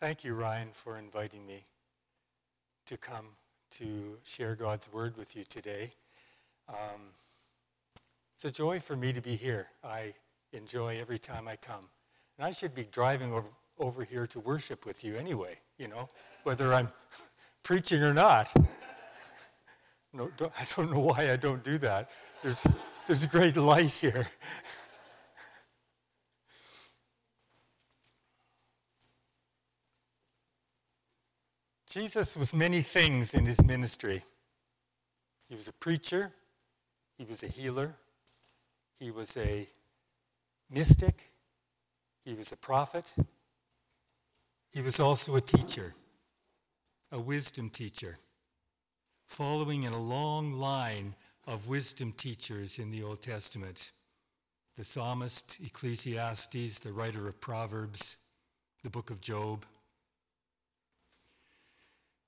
[0.00, 1.62] Thank you, Ryan, for inviting me
[2.86, 3.26] to come
[3.72, 5.92] to share God's word with you today.
[6.70, 7.12] Um,
[8.34, 9.66] it's a joy for me to be here.
[9.84, 10.14] I
[10.54, 11.84] enjoy every time I come.
[12.38, 16.08] And I should be driving over, over here to worship with you anyway, you know,
[16.44, 16.88] whether I'm
[17.62, 18.50] preaching or not.
[20.14, 22.08] No, don't, I don't know why I don't do that.
[22.42, 22.64] There's,
[23.06, 24.26] there's great light here.
[31.90, 34.22] Jesus was many things in his ministry.
[35.48, 36.30] He was a preacher,
[37.18, 37.96] he was a healer,
[39.00, 39.68] he was a
[40.70, 41.32] mystic,
[42.24, 43.12] he was a prophet,
[44.70, 45.94] he was also a teacher,
[47.10, 48.18] a wisdom teacher,
[49.26, 53.90] following in a long line of wisdom teachers in the Old Testament.
[54.78, 58.18] The psalmist, Ecclesiastes, the writer of Proverbs,
[58.84, 59.66] the book of Job.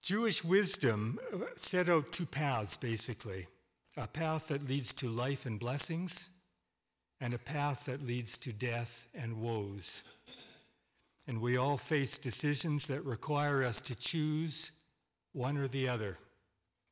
[0.03, 3.47] Jewish wisdom uh, set out two paths, basically
[3.97, 6.31] a path that leads to life and blessings,
[7.21, 10.03] and a path that leads to death and woes.
[11.29, 14.73] And we all face decisions that require us to choose
[15.33, 16.19] one or the other,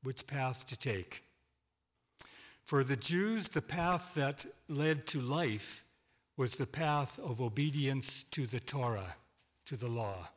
[0.05, 1.25] which path to take.
[2.63, 5.85] For the Jews, the path that led to life
[6.37, 9.17] was the path of obedience to the Torah,
[9.67, 10.29] to the law.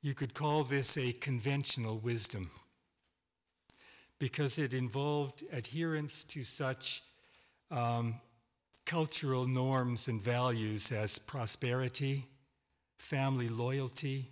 [0.00, 2.50] You could call this a conventional wisdom
[4.20, 7.02] because it involved adherence to such
[7.70, 8.20] um,
[8.86, 12.26] cultural norms and values as prosperity,
[12.98, 14.30] family loyalty,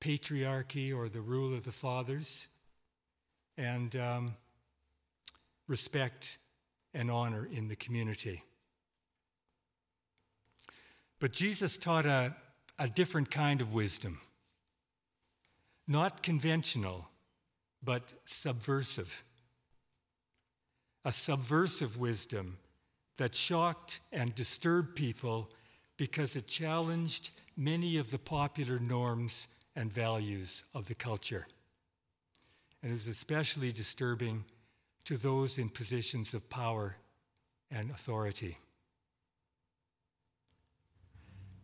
[0.00, 2.46] patriarchy or the rule of the fathers,
[3.56, 4.34] and um,
[5.68, 6.36] respect
[6.92, 8.42] and honor in the community.
[11.18, 12.36] But Jesus taught a,
[12.78, 14.20] a different kind of wisdom
[15.86, 17.08] not conventional,
[17.82, 19.24] but subversive.
[21.04, 22.58] A subversive wisdom
[23.16, 25.50] that shocked and disturbed people
[25.96, 31.46] because it challenged many of the popular norms and values of the culture.
[32.82, 34.44] And it was especially disturbing
[35.04, 36.96] to those in positions of power
[37.70, 38.58] and authority.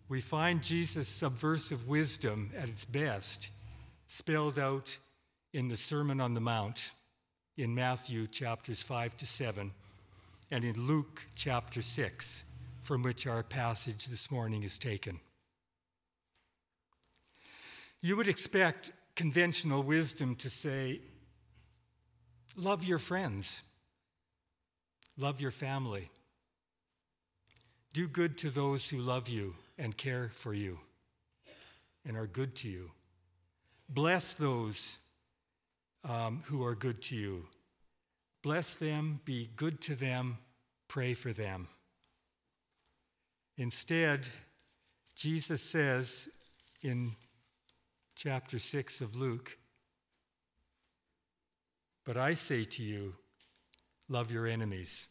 [0.09, 3.49] We find Jesus' subversive wisdom at its best
[4.13, 4.99] spelled out
[5.55, 6.91] in the Sermon on the Mount
[7.57, 9.73] in Matthew chapters 5 to 7
[10.51, 12.45] and in Luke chapter 6,
[12.83, 15.19] from which our passage this morning is taken.
[18.03, 21.01] You would expect conventional wisdom to say,
[22.55, 23.63] Love your friends,
[25.17, 26.11] love your family,
[27.95, 30.81] do good to those who love you and care for you
[32.05, 32.91] and are good to you.
[33.95, 34.97] Bless those
[36.09, 37.45] um, who are good to you.
[38.43, 40.39] Bless them, be good to them,
[40.89, 41.69] pray for them.
[43.59, 44.31] Instead,
[45.15, 46.31] Jesus says
[46.81, 47.13] in
[48.17, 49.59] chapter 6 of Luke,
[52.07, 53.17] But I say to you,
[54.09, 55.07] love your enemies,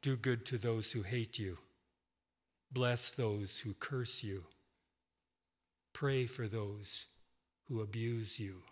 [0.00, 1.58] do good to those who hate you,
[2.72, 4.44] bless those who curse you,
[5.92, 7.08] pray for those
[7.68, 8.62] who abuse you.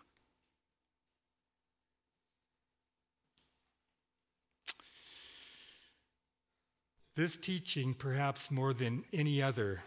[7.15, 9.83] This teaching, perhaps more than any other,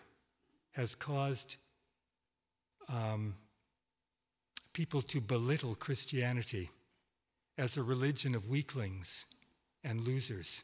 [0.72, 1.58] has caused
[2.88, 3.36] um,
[4.74, 6.72] people to belittle Christianity
[7.58, 9.26] as a religion of weaklings
[9.84, 10.64] and losers.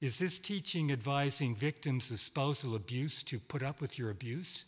[0.00, 4.64] Is this teaching advising victims of spousal abuse to put up with your abuse?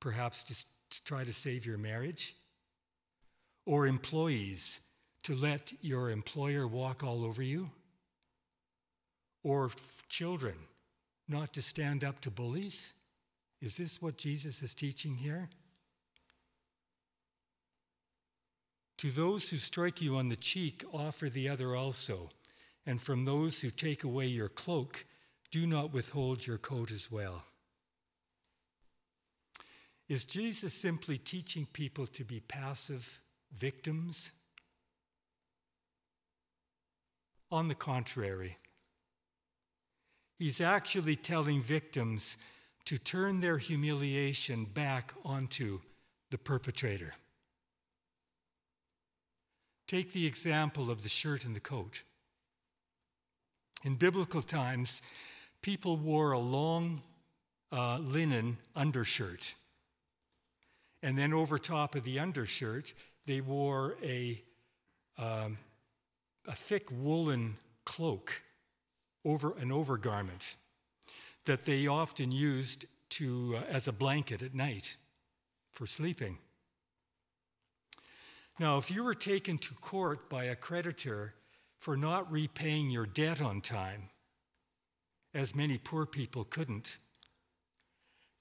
[0.00, 2.34] Perhaps just to try to save your marriage?
[3.66, 4.80] Or employees
[5.24, 7.70] to let your employer walk all over you?
[9.42, 9.70] Or
[10.08, 10.56] children
[11.28, 12.94] not to stand up to bullies?
[13.60, 15.48] Is this what Jesus is teaching here?
[18.98, 22.30] To those who strike you on the cheek, offer the other also.
[22.84, 25.04] And from those who take away your cloak,
[25.50, 27.44] do not withhold your coat as well.
[30.10, 33.20] Is Jesus simply teaching people to be passive
[33.56, 34.32] victims?
[37.52, 38.58] On the contrary,
[40.36, 42.36] he's actually telling victims
[42.86, 45.78] to turn their humiliation back onto
[46.32, 47.14] the perpetrator.
[49.86, 52.02] Take the example of the shirt and the coat.
[53.84, 55.02] In biblical times,
[55.62, 57.02] people wore a long
[57.70, 59.54] uh, linen undershirt.
[61.02, 62.94] And then over top of the undershirt,
[63.26, 64.42] they wore a,
[65.18, 65.58] um,
[66.46, 68.42] a thick woolen cloak
[69.24, 70.56] over an overgarment
[71.46, 74.96] that they often used to, uh, as a blanket at night
[75.72, 76.38] for sleeping.
[78.58, 81.34] Now, if you were taken to court by a creditor
[81.78, 84.10] for not repaying your debt on time,
[85.32, 86.98] as many poor people couldn't,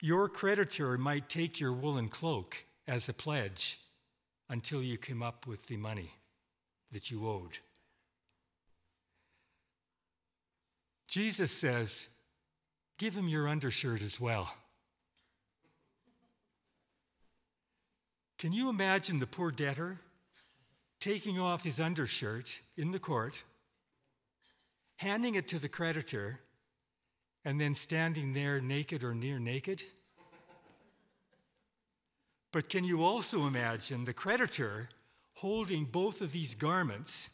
[0.02, 3.80] your creditor might take your woolen cloak as a pledge
[4.50, 6.14] until you came up with the money
[6.92, 7.60] that you owed.
[11.08, 12.10] Jesus says,
[12.98, 14.54] Give him your undershirt as well.
[18.38, 20.00] Can you imagine the poor debtor
[21.00, 23.44] taking off his undershirt in the court,
[24.98, 26.42] handing it to the creditor,
[27.50, 29.82] and then standing there naked or near naked?
[32.52, 34.88] But can you also imagine the creditor
[35.34, 37.32] holding both of these garments?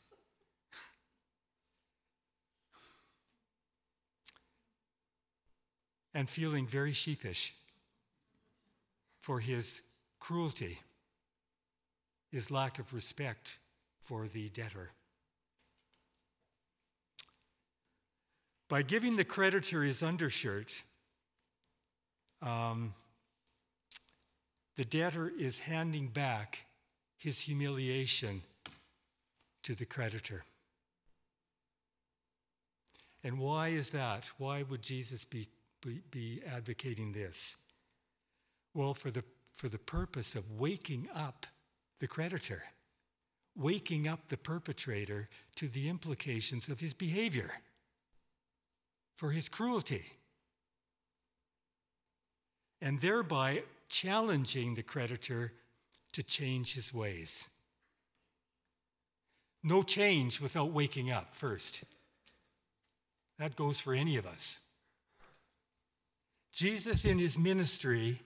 [6.14, 7.54] And feeling very sheepish
[9.20, 9.82] for his
[10.20, 10.80] cruelty
[12.32, 13.58] his lack of respect
[14.00, 14.92] for the debtor.
[18.68, 20.84] By giving the creditor his undershirt,
[22.42, 22.94] um,
[24.76, 26.66] the debtor is handing back
[27.18, 28.42] his humiliation
[29.64, 30.44] to the creditor.
[33.24, 34.26] And why is that?
[34.38, 35.48] Why would Jesus be,
[35.82, 37.58] be, be advocating this?
[38.74, 39.24] Well, for the,
[39.54, 41.48] for the purpose of waking up
[42.00, 42.64] the creditor,
[43.56, 47.62] waking up the perpetrator to the implications of his behavior,
[49.16, 50.06] for his cruelty,
[52.82, 55.54] and thereby challenging the creditor
[56.12, 57.48] to change his ways.
[59.64, 61.84] No change without waking up first.
[63.40, 64.60] That goes for any of us.
[66.54, 68.22] Jesus, in his ministry,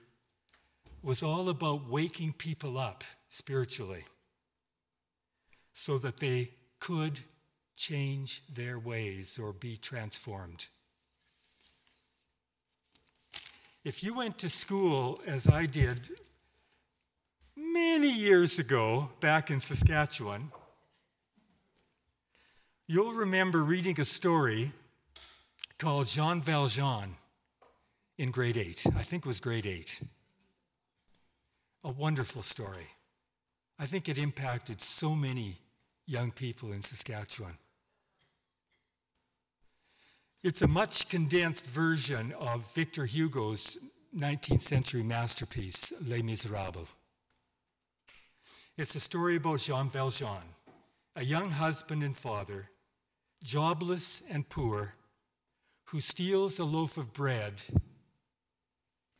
[1.02, 4.04] was all about waking people up spiritually
[5.72, 7.20] so that they could
[7.76, 10.66] change their ways or be transformed.
[13.82, 16.10] If you went to school, as I did
[17.56, 20.52] many years ago back in Saskatchewan,
[22.86, 24.72] you'll remember reading a story
[25.78, 27.16] called Jean Valjean
[28.18, 28.84] in grade 8.
[28.96, 30.02] I think it was grade 8.
[31.84, 32.88] A wonderful story.
[33.78, 35.56] I think it impacted so many
[36.04, 37.56] young people in Saskatchewan.
[40.42, 43.76] It's a much condensed version of Victor Hugo's
[44.16, 46.94] 19th century masterpiece, Les Miserables.
[48.78, 50.54] It's a story about Jean Valjean,
[51.14, 52.70] a young husband and father,
[53.44, 54.94] jobless and poor,
[55.88, 57.60] who steals a loaf of bread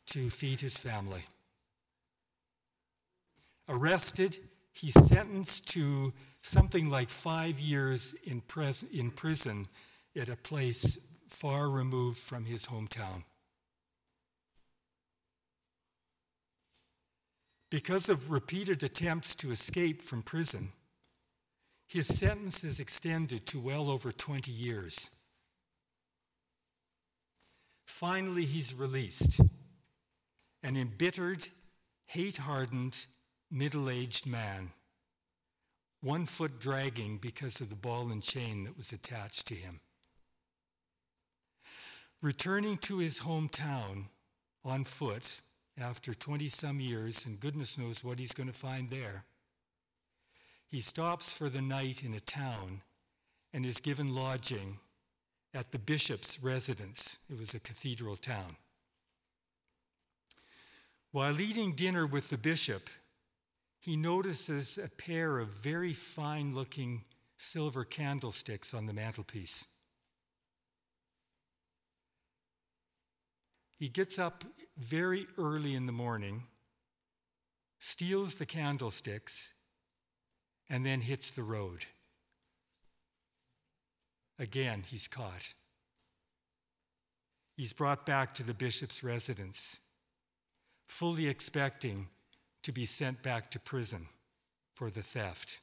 [0.07, 1.25] to feed his family.
[3.69, 4.39] Arrested
[4.73, 9.67] he's sentenced to something like five years in, pres- in prison
[10.15, 10.97] at a place
[11.31, 13.23] far removed from his hometown.
[17.69, 20.73] Because of repeated attempts to escape from prison,
[21.87, 25.09] his sentence is extended to well over 20 years.
[27.85, 29.39] Finally, he's released.
[30.63, 31.47] An embittered,
[32.07, 33.05] hate hardened,
[33.49, 34.71] middle aged man,
[36.01, 39.79] one foot dragging because of the ball and chain that was attached to him.
[42.21, 44.05] Returning to his hometown
[44.63, 45.41] on foot
[45.79, 49.25] after 20 some years, and goodness knows what he's going to find there,
[50.67, 52.81] he stops for the night in a town
[53.51, 54.77] and is given lodging
[55.53, 57.17] at the bishop's residence.
[57.29, 58.55] It was a cathedral town.
[61.11, 62.89] While eating dinner with the bishop,
[63.79, 67.03] he notices a pair of very fine looking
[67.35, 69.65] silver candlesticks on the mantelpiece.
[73.81, 74.43] He gets up
[74.77, 76.43] very early in the morning,
[77.79, 79.53] steals the candlesticks,
[80.69, 81.85] and then hits the road.
[84.37, 85.55] Again, he's caught.
[87.57, 89.79] He's brought back to the bishop's residence,
[90.85, 92.09] fully expecting
[92.61, 94.09] to be sent back to prison
[94.75, 95.59] for the theft.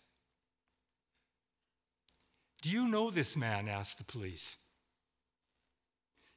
[2.62, 3.68] Do you know this man?
[3.68, 4.56] asked the police.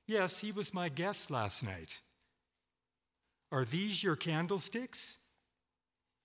[0.08, 2.00] Yes, he was my guest last night.
[3.52, 5.18] Are these your candlesticks?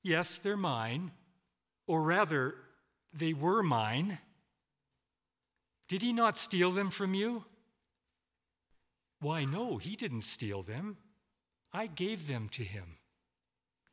[0.02, 1.10] Yes, they're mine.
[1.86, 2.54] Or rather,
[3.12, 4.18] they were mine.
[5.88, 7.44] Did he not steal them from you?
[9.20, 10.96] Why, no, he didn't steal them.
[11.72, 12.98] I gave them to him.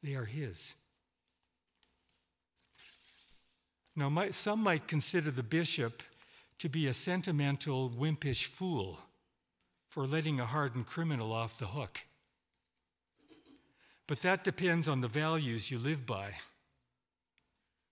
[0.01, 0.75] They are his.
[3.95, 6.01] Now, my, some might consider the bishop
[6.59, 8.99] to be a sentimental, wimpish fool
[9.93, 11.99] for letting a hardened criminal off the hook.
[14.07, 16.31] But that depends on the values you live by.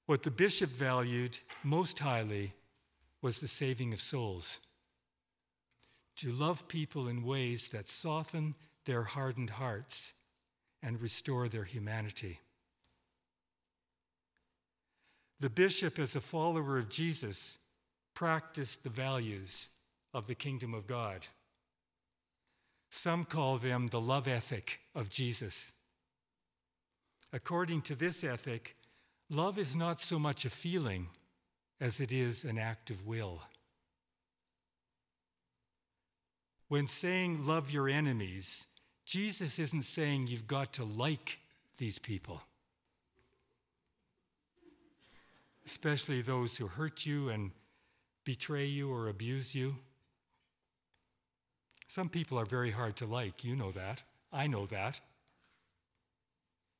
[0.07, 2.53] What the bishop valued most highly
[3.21, 4.61] was the saving of souls.
[6.15, 8.55] To love people in ways that soften
[8.85, 10.13] their hardened hearts
[10.81, 12.39] and restore their humanity.
[15.39, 17.59] The bishop, as a follower of Jesus,
[18.15, 19.69] practiced the values
[20.15, 21.27] of the kingdom of God.
[22.93, 25.71] Some call them the love ethic of Jesus.
[27.31, 28.75] According to this ethic,
[29.29, 31.07] love is not so much a feeling
[31.79, 33.43] as it is an act of will.
[36.67, 38.67] When saying love your enemies,
[39.05, 41.39] Jesus isn't saying you've got to like
[41.77, 42.43] these people,
[45.65, 47.51] especially those who hurt you and
[48.25, 49.77] betray you or abuse you.
[51.91, 53.43] Some people are very hard to like.
[53.43, 54.03] You know that.
[54.31, 55.01] I know that.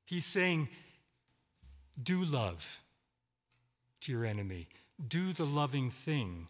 [0.06, 0.70] He's saying,
[2.02, 2.80] do love
[4.00, 4.70] to your enemy,
[5.06, 6.48] do the loving thing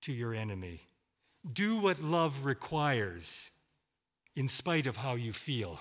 [0.00, 0.80] to your enemy,
[1.52, 3.50] do what love requires
[4.34, 5.78] in spite of how you feel.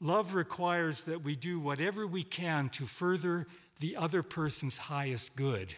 [0.00, 3.46] Love requires that we do whatever we can to further
[3.78, 5.72] the other person's highest good,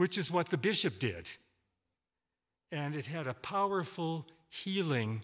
[0.00, 1.28] which is what the bishop did.
[2.72, 5.22] And it had a powerful healing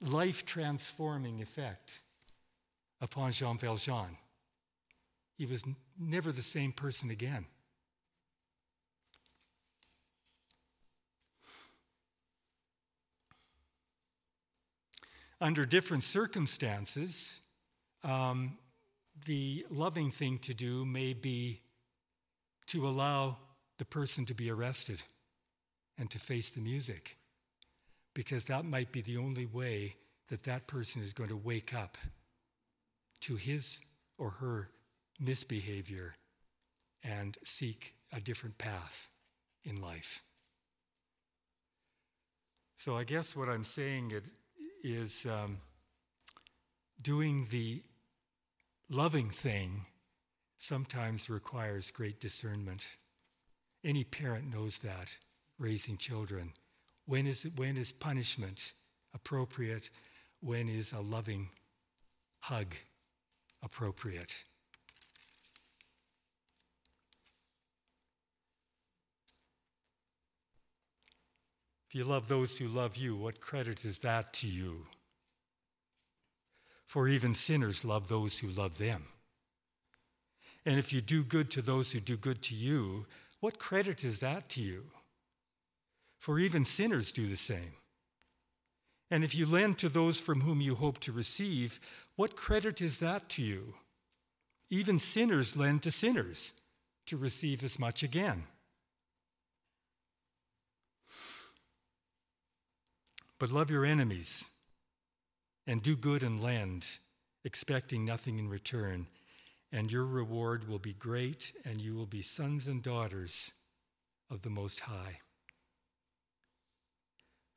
[0.00, 2.00] life transforming effect
[3.00, 4.16] upon Jean Valjean.
[5.36, 5.64] He was
[5.98, 7.46] never the same person again.
[15.40, 17.40] Under different circumstances,
[18.04, 18.58] um,
[19.24, 21.62] the loving thing to do may be
[22.68, 23.38] to allow
[23.78, 25.02] the person to be arrested
[25.98, 27.16] and to face the music
[28.14, 29.96] because that might be the only way
[30.28, 31.98] that that person is going to wake up
[33.20, 33.80] to his
[34.18, 34.70] or her
[35.20, 36.14] misbehavior
[37.02, 39.10] and seek a different path
[39.64, 40.22] in life.
[42.76, 44.12] So I guess what I'm saying
[44.82, 45.58] is um,
[47.00, 47.82] doing the
[48.90, 49.86] loving thing
[50.58, 52.86] sometimes requires great discernment.
[53.84, 55.08] Any parent knows that,
[55.58, 56.54] raising children.
[57.04, 58.72] When is, when is punishment
[59.14, 59.90] appropriate?
[60.40, 61.50] When is a loving
[62.40, 62.74] hug
[63.62, 64.44] appropriate?
[71.86, 74.86] If you love those who love you, what credit is that to you?
[76.86, 79.04] For even sinners love those who love them.
[80.66, 83.06] And if you do good to those who do good to you,
[83.44, 84.84] what credit is that to you?
[86.24, 87.74] for even sinners do the same.
[89.10, 91.78] And if you lend to those from whom you hope to receive,
[92.16, 93.74] what credit is that to you?
[94.70, 96.54] Even sinners lend to sinners
[97.04, 98.44] to receive as much again.
[103.38, 104.46] But love your enemies
[105.66, 106.86] and do good and lend,
[107.44, 109.08] expecting nothing in return,
[109.74, 113.52] and your reward will be great, and you will be sons and daughters
[114.30, 115.18] of the Most High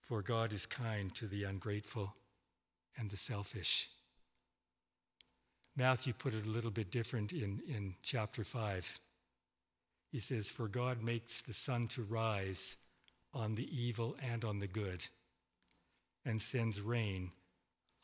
[0.08, 2.16] for God is kind to the ungrateful
[2.98, 3.90] and the selfish.
[5.76, 9.00] Matthew put it a little bit different in, in chapter 5.
[10.10, 12.78] He says, For God makes the sun to rise
[13.34, 15.06] on the evil and on the good,
[16.26, 17.32] and sends rain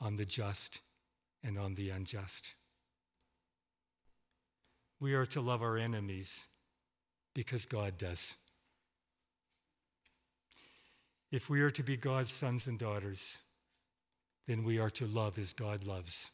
[0.01, 0.81] on the just
[1.41, 2.53] and on the unjust.
[5.03, 6.47] We are to love our enemies
[7.35, 8.37] because God does.
[11.29, 13.39] If we are to be God's sons and daughters,
[14.47, 16.31] then we are to love as God loves.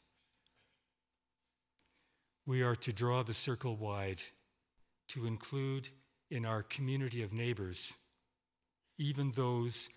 [2.45, 4.21] We are to draw the circle wide
[5.07, 5.89] to include
[6.29, 7.95] in our community of neighbors
[8.99, 9.89] even those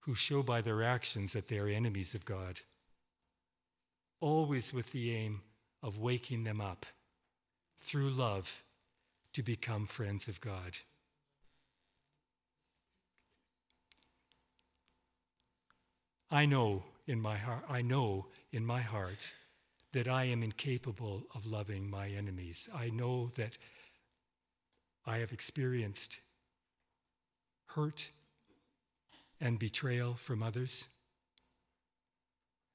[0.00, 2.58] who show by their actions that they are enemies of God,
[4.20, 5.42] always with the aim
[5.80, 6.86] of waking them up
[7.78, 8.62] through love
[9.32, 10.78] to become friends of God.
[16.30, 19.32] I know in my heart, I know in my heart
[19.92, 22.68] that I am incapable of loving my enemies.
[22.74, 23.56] I know that
[25.06, 26.18] I have experienced
[27.68, 28.10] hurt
[29.40, 30.88] and betrayal from others.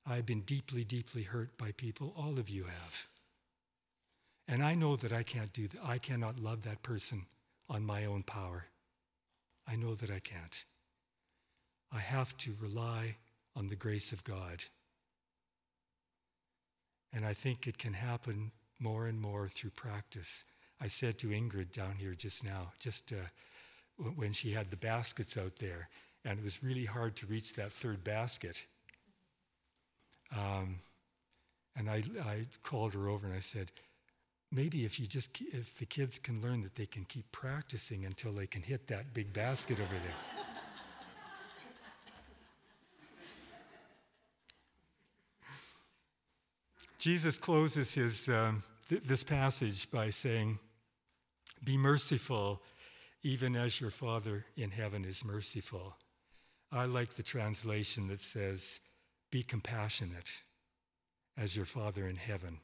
[0.08, 2.14] I've been deeply, deeply hurt by people.
[2.16, 3.08] All of you have.
[4.48, 5.80] And I know that I can't do that.
[5.84, 7.26] I cannot love that person
[7.70, 8.66] on my own power.
[9.68, 10.66] I know that I can't.
[11.94, 13.18] I have to rely
[13.56, 14.66] on the grace of God.
[17.14, 20.44] And I think it can happen more and more through practice.
[20.80, 23.28] I said to Ingrid down here just now, just uh,
[24.16, 25.90] when she had the baskets out there,
[26.26, 28.66] and it was really hard to reach that third basket.
[30.36, 30.78] Um,
[31.76, 33.72] and I, I called her over and I said,
[34.52, 38.34] maybe if you just if the kids can learn that they can keep practicing until
[38.34, 40.46] they can hit that big basket over there.
[47.00, 50.60] Jesus closes his, um, th- this passage by saying,
[51.64, 52.62] Be merciful,
[53.24, 55.98] even as your Father in heaven is merciful.
[56.72, 58.82] I like the translation that says,
[59.32, 60.44] Be compassionate,
[61.36, 62.60] as your Father in heaven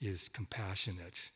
[0.00, 1.30] is compassionate.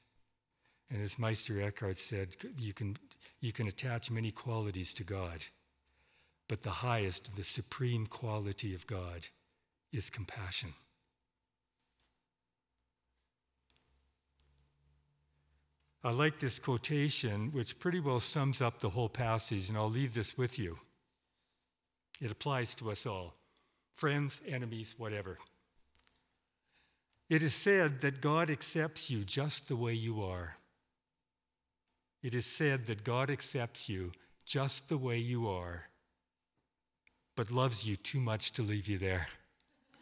[0.90, 2.28] And as Meister Eckhart said,
[2.58, 2.96] you can,
[3.40, 5.44] you can attach many qualities to God,
[6.48, 9.28] but the highest, the supreme quality of God
[9.92, 10.74] is compassion.
[16.04, 20.14] I like this quotation, which pretty well sums up the whole passage, and I'll leave
[20.14, 20.78] this with you.
[22.20, 23.34] It applies to us all
[23.94, 25.38] friends, enemies, whatever.
[27.32, 30.58] It is said that God accepts you just the way you are.
[32.22, 34.12] It is said that God accepts you
[34.44, 35.84] just the way you are,
[37.34, 39.28] but loves you too much to leave you there.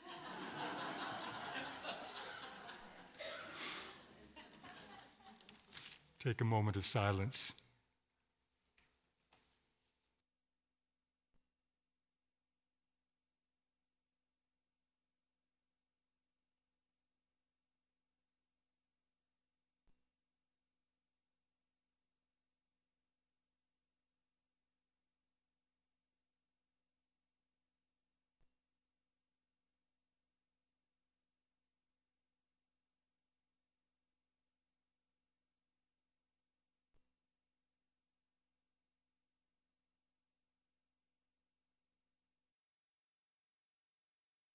[6.19, 7.55] Take a moment of silence.